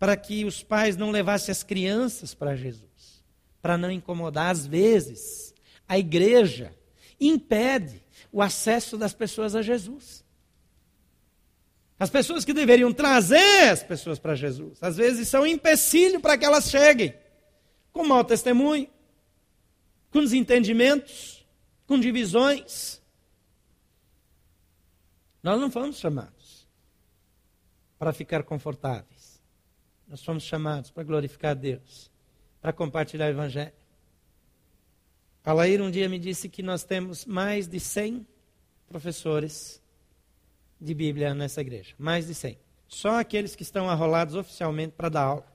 [0.00, 3.22] para que os pais não levassem as crianças para Jesus,
[3.60, 4.50] para não incomodar.
[4.50, 5.54] Às vezes,
[5.86, 6.74] a igreja
[7.20, 10.24] impede o acesso das pessoas a Jesus.
[11.98, 16.38] As pessoas que deveriam trazer as pessoas para Jesus, às vezes são um empecilho para
[16.38, 17.14] que elas cheguem,
[17.92, 18.88] com mau testemunho,
[20.10, 21.46] com desentendimentos,
[21.86, 23.02] com divisões.
[25.42, 26.66] Nós não fomos chamados
[27.98, 29.19] para ficar confortáveis.
[30.10, 32.10] Nós fomos chamados para glorificar a Deus,
[32.60, 33.72] para compartilhar o Evangelho.
[35.44, 38.26] Alair um dia me disse que nós temos mais de 100
[38.88, 39.80] professores
[40.80, 41.94] de Bíblia nessa igreja.
[41.96, 42.58] Mais de 100.
[42.88, 45.46] Só aqueles que estão arrolados oficialmente para dar aula.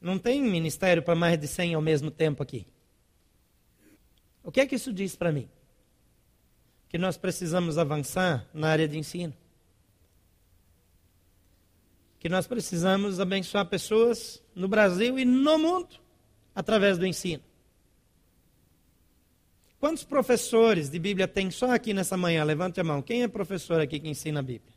[0.00, 2.66] Não tem ministério para mais de 100 ao mesmo tempo aqui.
[4.42, 5.46] O que é que isso diz para mim?
[6.88, 9.34] Que nós precisamos avançar na área de ensino
[12.18, 15.96] que nós precisamos abençoar pessoas no Brasil e no mundo
[16.54, 17.42] através do ensino.
[19.78, 22.42] Quantos professores de Bíblia tem só aqui nessa manhã?
[22.42, 23.02] Levante a mão.
[23.02, 24.74] Quem é professor aqui que ensina a Bíblia?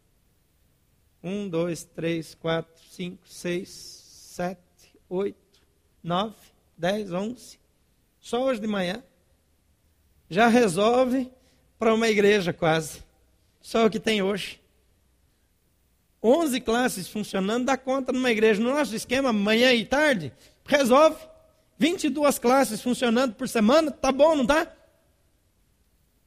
[1.24, 5.62] Um, dois, três, quatro, cinco, seis, sete, oito,
[6.04, 6.36] nove,
[6.78, 7.60] dez, onze.
[8.20, 9.04] Só hoje de manhã.
[10.30, 11.32] Já resolve
[11.80, 13.04] para uma igreja quase.
[13.62, 14.62] Só o que tem hoje.
[16.22, 18.62] 11 classes funcionando, dá conta numa igreja.
[18.62, 20.34] No nosso esquema, manhã e tarde,
[20.66, 21.18] resolve.
[21.78, 24.68] 22 classes funcionando por semana, tá bom, não tá?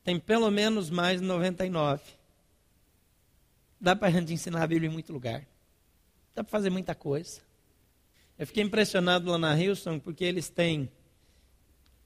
[0.02, 2.02] Tem pelo menos mais 99.
[3.78, 5.46] Dá para a gente ensinar a Bíblia em muito lugar.
[6.34, 7.40] Dá para fazer muita coisa.
[8.38, 10.90] Eu fiquei impressionado lá na Houston, porque eles têm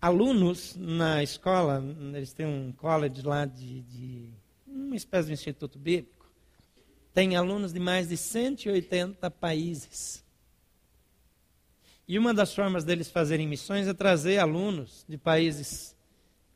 [0.01, 1.83] alunos na escola,
[2.15, 4.31] eles têm um college lá de, de
[4.67, 6.16] uma espécie de instituto bíblico
[7.17, 10.23] tem alunos de mais de 180 países.
[12.07, 15.97] E uma das formas deles fazerem missões é trazer alunos de países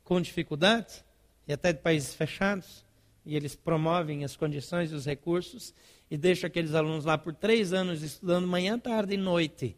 [0.03, 1.03] com dificuldade,
[1.47, 2.85] e até de países fechados,
[3.25, 5.73] e eles promovem as condições e os recursos,
[6.11, 9.75] e deixam aqueles alunos lá por três anos estudando manhã, tarde e noite.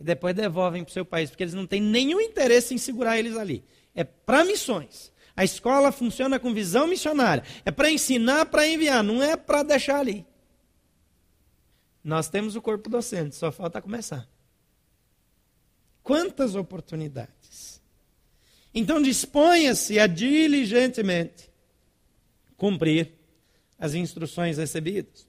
[0.00, 3.16] E depois devolvem para o seu país, porque eles não têm nenhum interesse em segurar
[3.16, 3.62] eles ali.
[3.94, 5.12] É para missões.
[5.38, 7.44] A escola funciona com visão missionária.
[7.64, 10.26] É para ensinar, para enviar, não é para deixar ali.
[12.02, 14.28] Nós temos o corpo docente, só falta começar.
[16.02, 17.80] Quantas oportunidades.
[18.74, 21.48] Então disponha-se a diligentemente
[22.56, 23.12] cumprir
[23.78, 25.28] as instruções recebidas.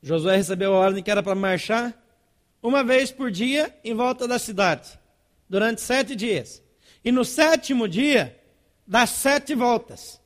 [0.00, 2.02] Josué recebeu a ordem que era para marchar
[2.62, 4.98] uma vez por dia em volta da cidade,
[5.50, 6.61] durante sete dias.
[7.04, 8.38] E no sétimo dia,
[8.86, 10.20] dá sete voltas.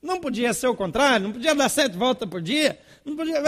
[0.00, 3.40] Não podia ser o contrário, não podia dar sete voltas por dia, não podia.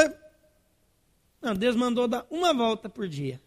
[1.43, 3.41] Não, Deus mandou dar uma volta por dia.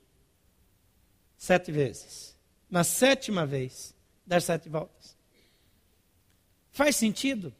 [1.37, 2.37] Sete vezes.
[2.69, 5.15] Na sétima vez, dar sete voltas.
[6.71, 7.55] Faz sentido?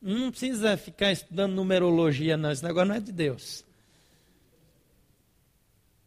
[0.00, 2.52] Não precisa ficar estudando numerologia, não.
[2.52, 3.64] Esse negócio não é de Deus.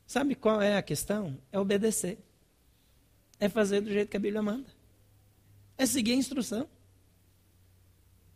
[0.08, 1.38] Sabe qual é a questão?
[1.52, 2.18] É obedecer.
[3.42, 4.70] É fazer do jeito que a Bíblia manda.
[5.76, 6.70] É seguir a instrução.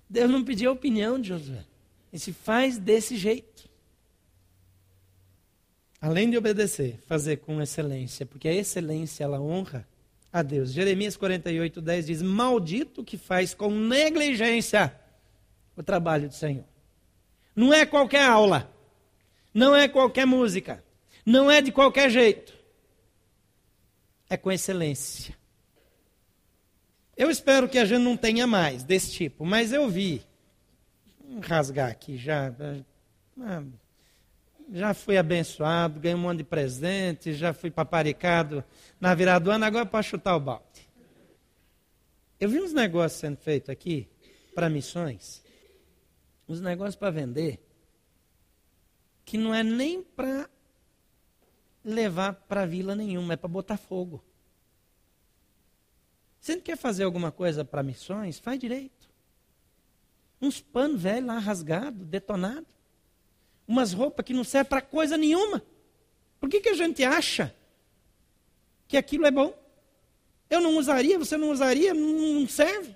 [0.09, 1.63] Deus não pediu a opinião de Josué.
[2.11, 3.69] Ele se faz desse jeito.
[6.01, 9.87] Além de obedecer, fazer com excelência, porque a excelência ela honra
[10.33, 10.71] a Deus.
[10.71, 14.93] Jeremias 48, 10 diz: Maldito que faz com negligência
[15.77, 16.65] o trabalho do Senhor.
[17.55, 18.71] Não é qualquer aula,
[19.53, 20.83] não é qualquer música,
[21.23, 22.54] não é de qualquer jeito.
[24.29, 25.35] É com excelência.
[27.15, 30.21] Eu espero que a gente não tenha mais desse tipo, mas eu vi.
[31.19, 32.53] Vou rasgar aqui já.
[33.39, 33.63] Ah,
[34.71, 38.63] já fui abençoado, ganhei um monte de presente, já fui paparicado
[38.99, 40.89] na virada do ano, agora é para chutar o balde.
[42.39, 44.09] Eu vi uns negócios sendo feitos aqui
[44.53, 45.45] para missões
[46.47, 47.59] uns negócios para vender
[49.23, 50.49] que não é nem para
[51.85, 54.23] levar para vila nenhuma, é para botar fogo.
[56.41, 58.39] Você não quer fazer alguma coisa para missões?
[58.39, 59.07] Faz direito.
[60.41, 62.67] Uns panos velhos lá rasgados, detonados.
[63.67, 65.61] Umas roupas que não servem para coisa nenhuma.
[66.39, 67.55] Por que, que a gente acha
[68.87, 69.57] que aquilo é bom?
[70.49, 72.95] Eu não usaria, você não usaria, não serve.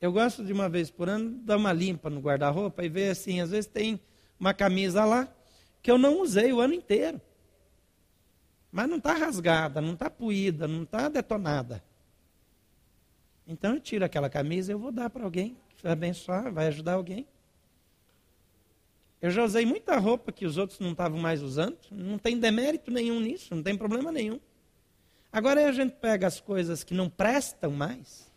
[0.00, 3.40] Eu gosto de uma vez por ano dar uma limpa no guarda-roupa e ver assim,
[3.40, 4.00] às vezes tem
[4.38, 5.28] uma camisa lá
[5.82, 7.20] que eu não usei o ano inteiro.
[8.70, 11.82] Mas não está rasgada, não está puída, não está detonada.
[13.46, 16.66] Então eu tiro aquela camisa e eu vou dar para alguém que vai abençoar, vai
[16.66, 17.26] ajudar alguém.
[19.20, 21.78] Eu já usei muita roupa que os outros não estavam mais usando.
[21.90, 24.38] Não tem demérito nenhum nisso, não tem problema nenhum.
[25.32, 28.30] Agora a gente pega as coisas que não prestam mais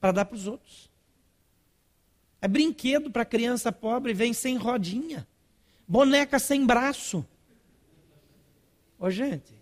[0.00, 0.90] para dar para os outros.
[2.40, 5.26] É brinquedo para criança pobre, vem sem rodinha.
[5.86, 7.24] Boneca sem braço.
[8.98, 9.54] Ô gente,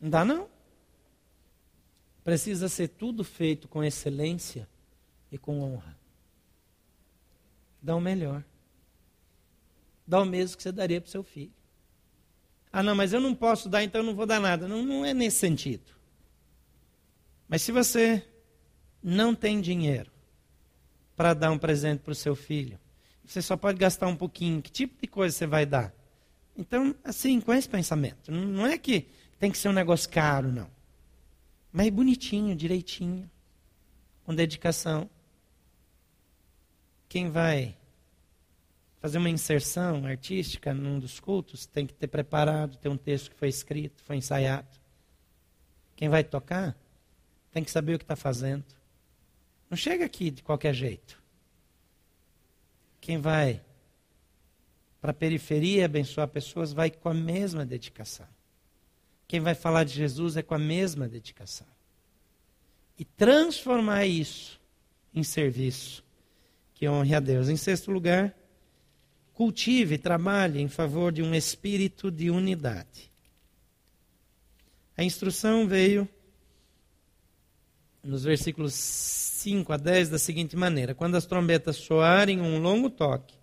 [0.00, 0.48] não dá não.
[2.24, 4.68] Precisa ser tudo feito com excelência
[5.30, 5.98] e com honra.
[7.82, 8.44] Dá o melhor.
[10.06, 11.52] Dá o mesmo que você daria para o seu filho.
[12.72, 14.68] Ah, não, mas eu não posso dar, então eu não vou dar nada.
[14.68, 15.92] Não, não é nesse sentido.
[17.48, 18.24] Mas se você
[19.02, 20.10] não tem dinheiro
[21.16, 22.78] para dar um presente para o seu filho,
[23.30, 24.60] você só pode gastar um pouquinho.
[24.60, 25.94] Que tipo de coisa você vai dar?
[26.56, 28.32] Então, assim, com esse pensamento.
[28.32, 29.06] Não é que
[29.38, 30.68] tem que ser um negócio caro, não.
[31.72, 33.30] Mas bonitinho, direitinho,
[34.24, 35.08] com dedicação.
[37.08, 37.76] Quem vai
[38.98, 43.36] fazer uma inserção artística num dos cultos tem que ter preparado, ter um texto que
[43.36, 44.68] foi escrito, foi ensaiado.
[45.94, 46.76] Quem vai tocar
[47.52, 48.64] tem que saber o que está fazendo.
[49.70, 51.19] Não chega aqui de qualquer jeito.
[53.00, 53.62] Quem vai
[55.00, 58.26] para a periferia abençoar pessoas vai com a mesma dedicação.
[59.26, 61.66] Quem vai falar de Jesus é com a mesma dedicação.
[62.98, 64.60] E transformar isso
[65.14, 66.04] em serviço
[66.74, 67.48] que honre a Deus.
[67.48, 68.34] Em sexto lugar,
[69.32, 73.10] cultive, trabalhe em favor de um espírito de unidade.
[74.96, 76.06] A instrução veio
[78.02, 83.34] nos versículos 5 a 10 da seguinte maneira: Quando as trombetas soarem um longo toque,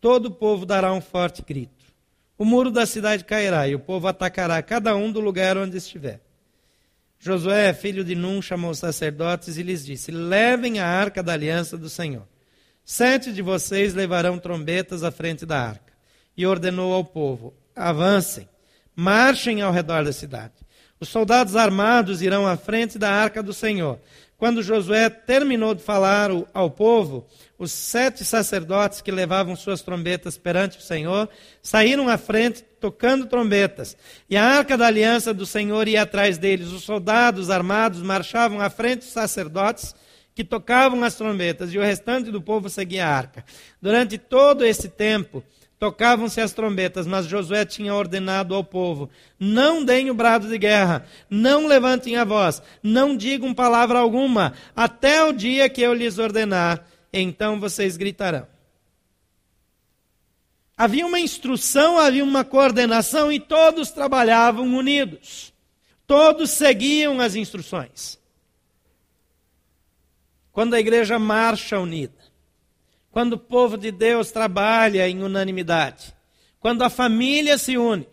[0.00, 1.84] todo o povo dará um forte grito.
[2.38, 6.20] O muro da cidade cairá e o povo atacará cada um do lugar onde estiver.
[7.18, 11.78] Josué, filho de Num, chamou os sacerdotes e lhes disse: Levem a arca da aliança
[11.78, 12.26] do Senhor.
[12.84, 15.92] Sete de vocês levarão trombetas à frente da arca.
[16.36, 18.48] E ordenou ao povo: Avancem,
[18.94, 20.54] marchem ao redor da cidade.
[20.98, 23.98] Os soldados armados irão à frente da arca do Senhor.
[24.38, 27.26] Quando Josué terminou de falar ao povo,
[27.58, 31.28] os sete sacerdotes que levavam suas trombetas perante o Senhor
[31.62, 33.96] saíram à frente tocando trombetas.
[34.28, 36.68] E a arca da aliança do Senhor ia atrás deles.
[36.68, 39.94] Os soldados armados marchavam à frente dos sacerdotes
[40.34, 43.42] que tocavam as trombetas e o restante do povo seguia a arca.
[43.80, 45.42] Durante todo esse tempo,
[45.78, 51.06] Tocavam-se as trombetas, mas Josué tinha ordenado ao povo: não deem o brado de guerra,
[51.28, 56.86] não levantem a voz, não digam palavra alguma, até o dia que eu lhes ordenar,
[57.12, 58.46] então vocês gritarão.
[60.78, 65.54] Havia uma instrução, havia uma coordenação e todos trabalhavam unidos.
[66.06, 68.18] Todos seguiam as instruções.
[70.52, 72.25] Quando a igreja marcha unida,
[73.16, 76.14] quando o povo de Deus trabalha em unanimidade,
[76.60, 78.06] quando a família se une,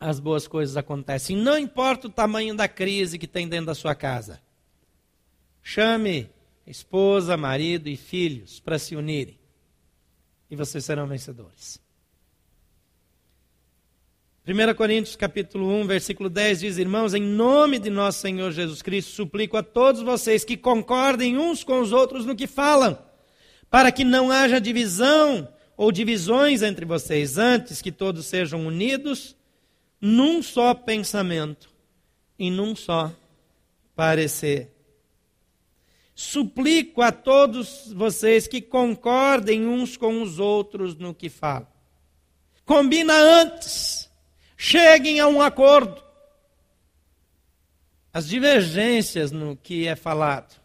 [0.00, 1.36] as boas coisas acontecem.
[1.36, 4.42] Não importa o tamanho da crise que tem dentro da sua casa.
[5.62, 6.28] Chame
[6.66, 9.38] esposa, marido e filhos para se unirem.
[10.50, 11.80] E vocês serão vencedores.
[14.44, 19.12] 1 Coríntios capítulo 1, versículo 10 diz: Irmãos, em nome de nosso Senhor Jesus Cristo,
[19.12, 23.06] suplico a todos vocês que concordem uns com os outros no que falam,
[23.70, 29.36] para que não haja divisão ou divisões entre vocês, antes que todos sejam unidos
[30.00, 31.70] num só pensamento
[32.38, 33.12] e num só
[33.94, 34.72] parecer.
[36.14, 41.68] Suplico a todos vocês que concordem uns com os outros no que falam.
[42.64, 44.10] Combina antes.
[44.56, 46.02] Cheguem a um acordo.
[48.12, 50.57] As divergências no que é falado,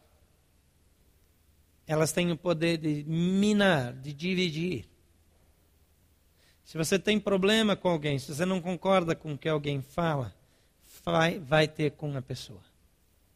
[1.88, 4.86] elas têm o poder de minar, de dividir.
[6.64, 10.34] Se você tem problema com alguém, se você não concorda com o que alguém fala,
[11.04, 12.62] vai, vai ter com a pessoa.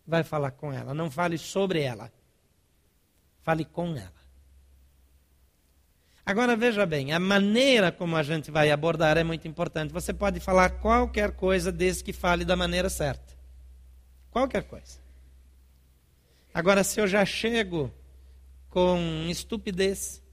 [0.05, 0.93] Vai falar com ela.
[0.93, 2.11] Não fale sobre ela.
[3.43, 4.17] Fale com ela.
[6.25, 9.93] Agora veja bem, a maneira como a gente vai abordar é muito importante.
[9.93, 13.33] Você pode falar qualquer coisa desde que fale da maneira certa.
[14.29, 14.99] Qualquer coisa.
[16.53, 17.93] Agora, se eu já chego
[18.69, 20.23] com estupidez,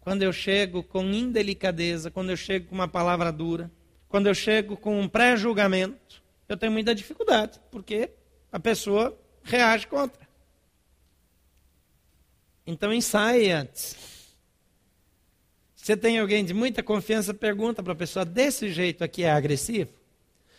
[0.00, 3.70] quando eu chego com indelicadeza, quando eu chego com uma palavra dura,
[4.08, 8.10] quando eu chego com um pré-julgamento, eu tenho muita dificuldade, porque
[8.50, 10.26] a pessoa reage contra.
[12.66, 13.96] Então ensaie antes.
[15.74, 19.90] Você tem alguém de muita confiança, pergunta para a pessoa: desse jeito aqui é agressivo?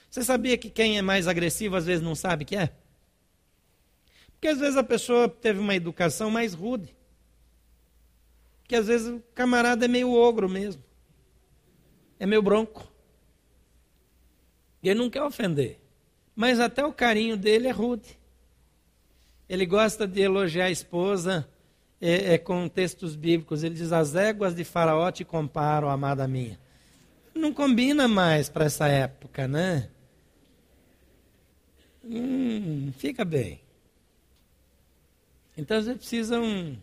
[0.09, 2.71] Você sabia que quem é mais agressivo às vezes não sabe que é?
[4.39, 6.95] Porque às vezes a pessoa teve uma educação mais rude
[8.69, 10.83] que às vezes o camarada é meio ogro mesmo.
[12.19, 12.87] É meio bronco.
[14.83, 15.81] E ele não quer ofender.
[16.35, 18.19] Mas até o carinho dele é rude.
[19.49, 21.49] Ele gosta de elogiar a esposa
[21.99, 23.63] é, é, com textos bíblicos.
[23.63, 26.59] Ele diz: As éguas de Faraó te comparam, amada minha.
[27.33, 29.89] Não combina mais para essa época, né?
[32.03, 33.59] Hum, fica bem.
[35.59, 36.77] Então você precisa um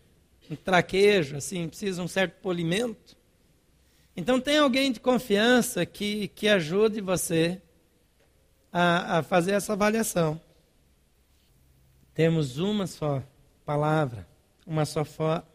[0.50, 3.16] um traquejo, assim, precisa um certo polimento.
[4.16, 7.60] Então tem alguém de confiança que, que ajude você
[8.72, 10.40] a, a fazer essa avaliação.
[12.14, 13.22] Temos uma só
[13.64, 14.26] palavra,
[14.66, 15.46] uma só forma.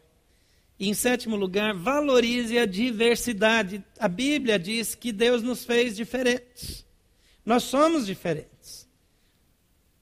[0.78, 3.84] E em sétimo lugar, valorize a diversidade.
[3.99, 6.86] A Bíblia diz que Deus nos fez diferentes.
[7.45, 8.88] Nós somos diferentes.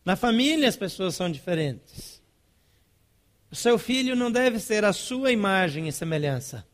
[0.03, 2.18] Na família as pessoas são diferentes.
[3.51, 6.67] O seu filho não deve ser a sua imagem e semelhança.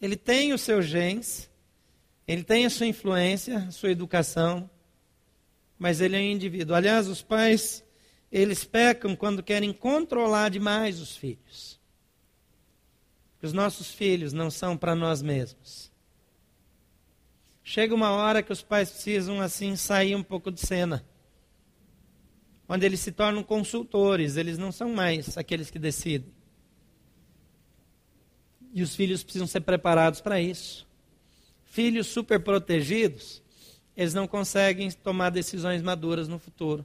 [0.00, 1.48] Ele tem os seus genes,
[2.26, 4.68] ele tem a sua influência, a sua educação,
[5.78, 6.74] mas ele é um indivíduo.
[6.74, 7.84] Aliás, os pais,
[8.32, 11.78] eles pecam quando querem controlar demais os filhos.
[13.40, 15.92] Os nossos filhos não são para nós mesmos.
[17.62, 21.04] Chega uma hora que os pais precisam assim sair um pouco de cena
[22.68, 26.30] onde eles se tornam consultores, eles não são mais aqueles que decidem.
[28.72, 30.86] E os filhos precisam ser preparados para isso.
[31.64, 33.42] Filhos super protegidos,
[33.96, 36.84] eles não conseguem tomar decisões maduras no futuro.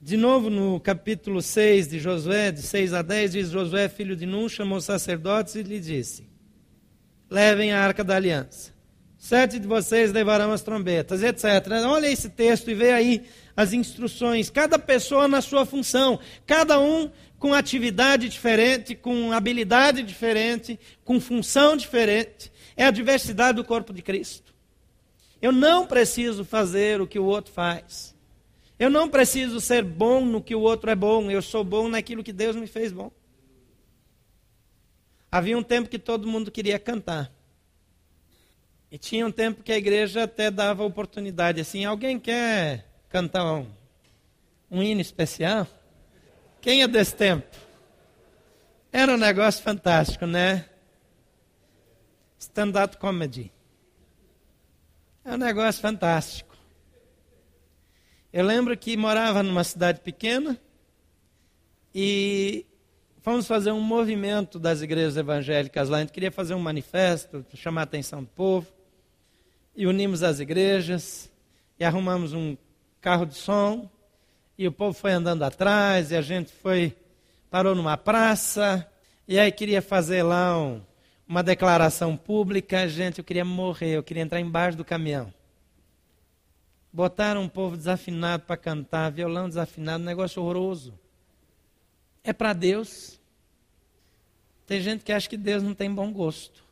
[0.00, 4.24] De novo, no capítulo 6 de Josué, de 6 a 10, diz: Josué, filho de
[4.24, 6.26] Nun, chamou os sacerdotes e lhe disse:
[7.28, 8.72] Levem a arca da aliança.
[9.20, 11.44] Sete de vocês levarão as trombetas, etc.
[11.86, 17.10] Olha esse texto e vê aí as instruções, cada pessoa na sua função, cada um
[17.38, 22.50] com atividade diferente, com habilidade diferente, com função diferente.
[22.74, 24.54] É a diversidade do corpo de Cristo.
[25.42, 28.16] Eu não preciso fazer o que o outro faz.
[28.78, 31.30] Eu não preciso ser bom no que o outro é bom.
[31.30, 33.12] Eu sou bom naquilo que Deus me fez bom.
[35.30, 37.30] Havia um tempo que todo mundo queria cantar.
[38.90, 43.66] E tinha um tempo que a igreja até dava oportunidade assim, alguém quer cantar um,
[44.70, 45.66] um hino especial?
[46.60, 47.46] Quem é desse tempo?
[48.92, 50.64] Era um negócio fantástico, né?
[52.38, 53.52] Stand-up comedy.
[55.24, 56.56] É um negócio fantástico.
[58.32, 60.58] Eu lembro que morava numa cidade pequena
[61.94, 62.66] e
[63.20, 65.98] fomos fazer um movimento das igrejas evangélicas lá.
[65.98, 68.79] A gente queria fazer um manifesto, chamar a atenção do povo.
[69.80, 71.32] E unimos as igrejas
[71.78, 72.54] e arrumamos um
[73.00, 73.88] carro de som.
[74.58, 76.94] E o povo foi andando atrás e a gente foi,
[77.50, 78.86] parou numa praça.
[79.26, 80.82] E aí queria fazer lá um,
[81.26, 82.86] uma declaração pública.
[82.90, 85.32] Gente, eu queria morrer, eu queria entrar embaixo do caminhão.
[86.92, 90.92] Botaram um povo desafinado para cantar, violão desafinado, um negócio horroroso.
[92.22, 93.18] É para Deus.
[94.66, 96.68] Tem gente que acha que Deus não tem bom gosto.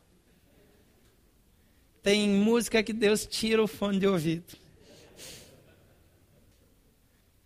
[2.09, 4.57] Tem música que Deus tira o fone de ouvido.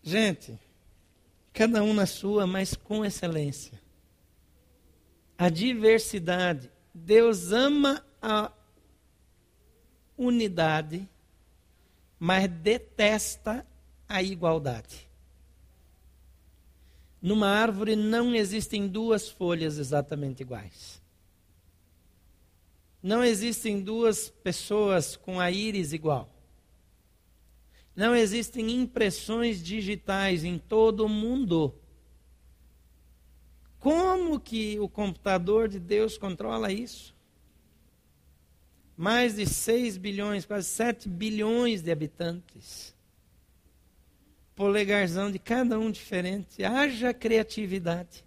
[0.01, 0.57] Gente,
[1.51, 3.77] cada um na sua, mas com excelência.
[5.37, 6.71] A diversidade.
[6.93, 8.53] Deus ama a
[10.17, 11.09] unidade,
[12.17, 13.67] mas detesta
[14.07, 15.09] a igualdade.
[17.21, 21.02] Numa árvore não existem duas folhas exatamente iguais.
[23.03, 26.33] Não existem duas pessoas com a íris igual.
[27.93, 31.75] Não existem impressões digitais em todo o mundo.
[33.77, 37.13] Como que o computador de Deus controla isso?
[38.95, 42.93] Mais de 6 bilhões, quase 7 bilhões de habitantes
[44.55, 46.63] polegarzão de cada um diferente.
[46.63, 48.23] Haja criatividade.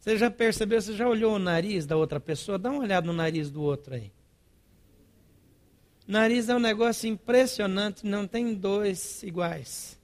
[0.00, 2.58] Você já percebeu, você já olhou o nariz da outra pessoa?
[2.58, 4.10] Dá uma olhada no nariz do outro aí.
[6.08, 10.00] Nariz é um negócio impressionante, não tem dois iguais.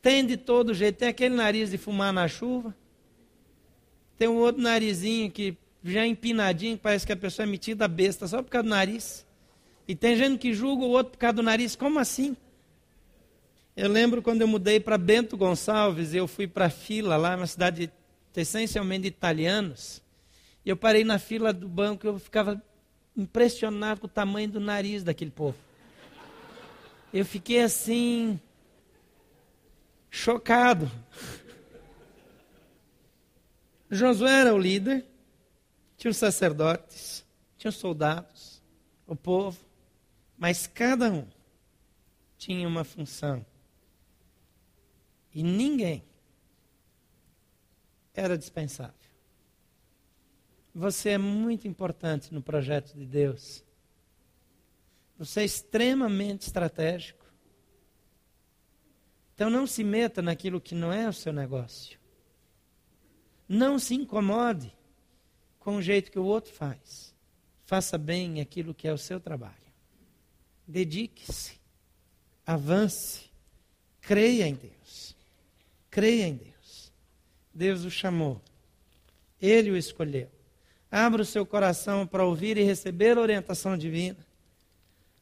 [0.00, 0.96] Tem de todo jeito.
[0.96, 2.74] Tem aquele nariz de fumar na chuva.
[4.16, 8.26] Tem um outro narizinho que já é empinadinho, parece que a pessoa é metida besta
[8.26, 9.26] só por causa do nariz.
[9.86, 11.76] E tem gente que julga o outro por causa do nariz.
[11.76, 12.34] Como assim?
[13.76, 17.92] Eu lembro quando eu mudei para Bento Gonçalves, eu fui para fila lá, uma cidade
[18.36, 20.02] essencialmente italianos.
[20.64, 22.62] E eu parei na fila do banco e eu ficava
[23.16, 25.56] impressionado com o tamanho do nariz daquele povo.
[27.12, 28.38] Eu fiquei assim,
[30.10, 30.90] chocado.
[33.90, 35.06] Josué era o líder,
[35.96, 37.24] tinha os sacerdotes,
[37.56, 38.62] tinha os soldados,
[39.06, 39.58] o povo,
[40.36, 41.26] mas cada um
[42.36, 43.44] tinha uma função.
[45.34, 46.04] E ninguém
[48.18, 48.94] era dispensável.
[50.74, 53.64] Você é muito importante no projeto de Deus.
[55.16, 57.24] Você é extremamente estratégico.
[59.34, 61.98] Então não se meta naquilo que não é o seu negócio.
[63.48, 64.76] Não se incomode
[65.60, 67.14] com o jeito que o outro faz.
[67.64, 69.54] Faça bem aquilo que é o seu trabalho.
[70.66, 71.58] Dedique-se.
[72.44, 73.30] Avance.
[74.00, 75.16] Creia em Deus.
[75.90, 76.57] Creia em Deus.
[77.58, 78.40] Deus o chamou.
[79.42, 80.30] Ele o escolheu.
[80.90, 84.24] Abra o seu coração para ouvir e receber a orientação divina.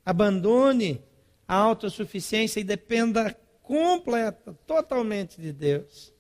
[0.05, 1.03] Abandone
[1.49, 6.13] a autossuficiência e dependa completa, totalmente de Deus.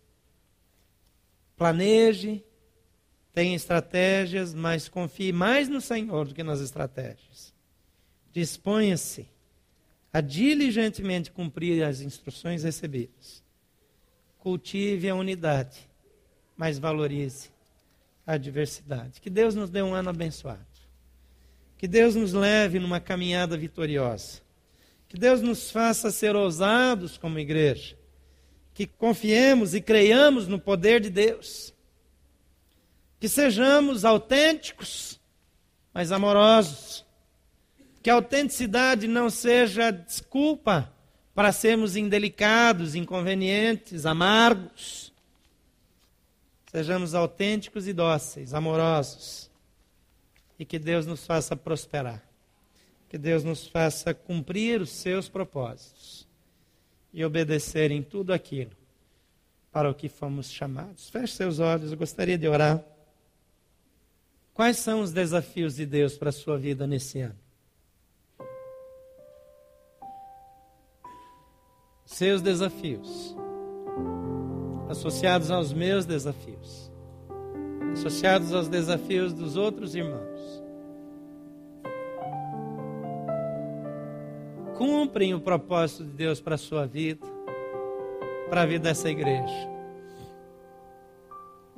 [1.55, 2.43] Planeje,
[3.33, 7.55] tenha estratégias, mas confie mais no Senhor do que nas estratégias.
[8.33, 9.29] Disponha-se
[10.13, 13.45] a diligentemente cumprir as instruções recebidas
[14.47, 15.91] cultive a unidade,
[16.57, 17.51] mas valorize
[18.27, 19.21] a diversidade.
[19.21, 20.65] Que Deus nos dê um ano abençoado.
[21.79, 24.41] Que Deus nos leve numa caminhada vitoriosa.
[25.09, 27.97] Que Deus nos faça ser ousados como igreja.
[28.75, 31.73] Que confiemos e creiamos no poder de Deus.
[33.21, 35.21] Que sejamos autênticos,
[35.93, 37.05] mas amorosos.
[38.03, 40.93] Que a autenticidade não seja desculpa
[41.35, 45.13] para sermos indelicados, inconvenientes, amargos.
[46.77, 49.51] Sejamos autênticos e dóceis, amorosos.
[50.59, 52.23] E que Deus nos faça prosperar.
[53.09, 56.29] Que Deus nos faça cumprir os seus propósitos
[57.15, 58.77] e obedecer em tudo aquilo
[59.73, 61.09] para o que fomos chamados.
[61.09, 62.85] Feche seus olhos, eu gostaria de orar.
[64.53, 67.39] Quais são os desafios de Deus para a sua vida nesse ano?
[72.05, 73.37] seus desafios,
[74.89, 76.91] associados aos meus desafios,
[77.93, 80.63] associados aos desafios dos outros irmãos.
[84.77, 87.27] Cumprem o propósito de Deus para a sua vida,
[88.49, 89.71] para a vida dessa igreja.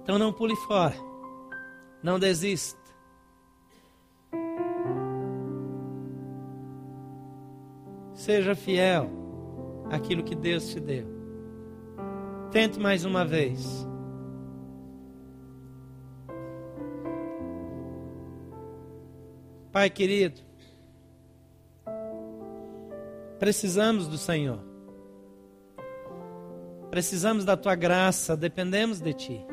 [0.02, 0.96] Então não pule fora,
[2.02, 2.78] não desista.
[8.14, 9.08] Seja fiel
[9.90, 11.17] aquilo que Deus te deu.
[12.50, 13.86] Tente mais uma vez.
[19.70, 20.40] Pai querido,
[23.38, 24.60] precisamos do Senhor.
[26.90, 29.46] Precisamos da tua graça, dependemos de ti.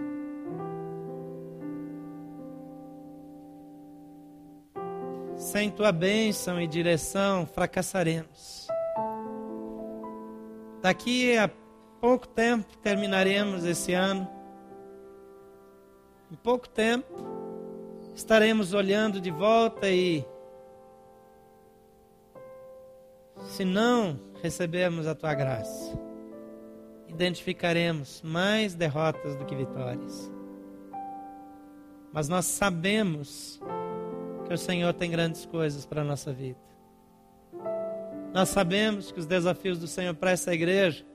[5.35, 8.67] Sem tua bênção e direção, fracassaremos.
[10.81, 11.49] Daqui a
[11.99, 14.27] pouco tempo terminaremos esse ano.
[16.31, 17.13] Em pouco tempo
[18.15, 20.25] estaremos olhando de volta e
[23.43, 25.99] se não recebermos a tua graça,
[27.07, 30.31] identificaremos mais derrotas do que vitórias.
[32.11, 33.59] Mas nós sabemos
[34.47, 36.59] que o Senhor tem grandes coisas para a nossa vida.
[38.33, 41.05] Nós sabemos que os desafios do Senhor para essa igreja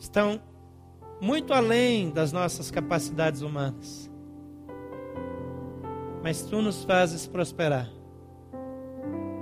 [0.00, 0.40] estão
[1.20, 4.10] muito além das nossas capacidades humanas.
[6.22, 7.88] Mas tu nos fazes prosperar,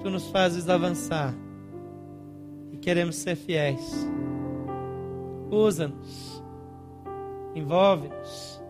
[0.02, 1.32] tu nos fazes avançar.
[2.72, 4.06] E queremos ser fiéis.
[5.50, 6.42] Usa-nos,
[7.54, 8.62] envolve-nos.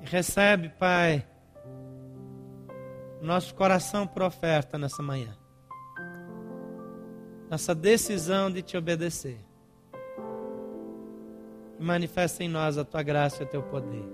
[0.00, 1.24] E recebe, Pai,
[3.20, 5.41] nosso coração por oferta nessa manhã
[7.52, 9.38] nossa decisão de te obedecer.
[11.78, 14.10] Manifesta em nós a tua graça e o teu poder.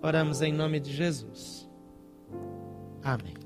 [0.00, 1.68] Oramos em nome de Jesus.
[3.04, 3.41] Amém.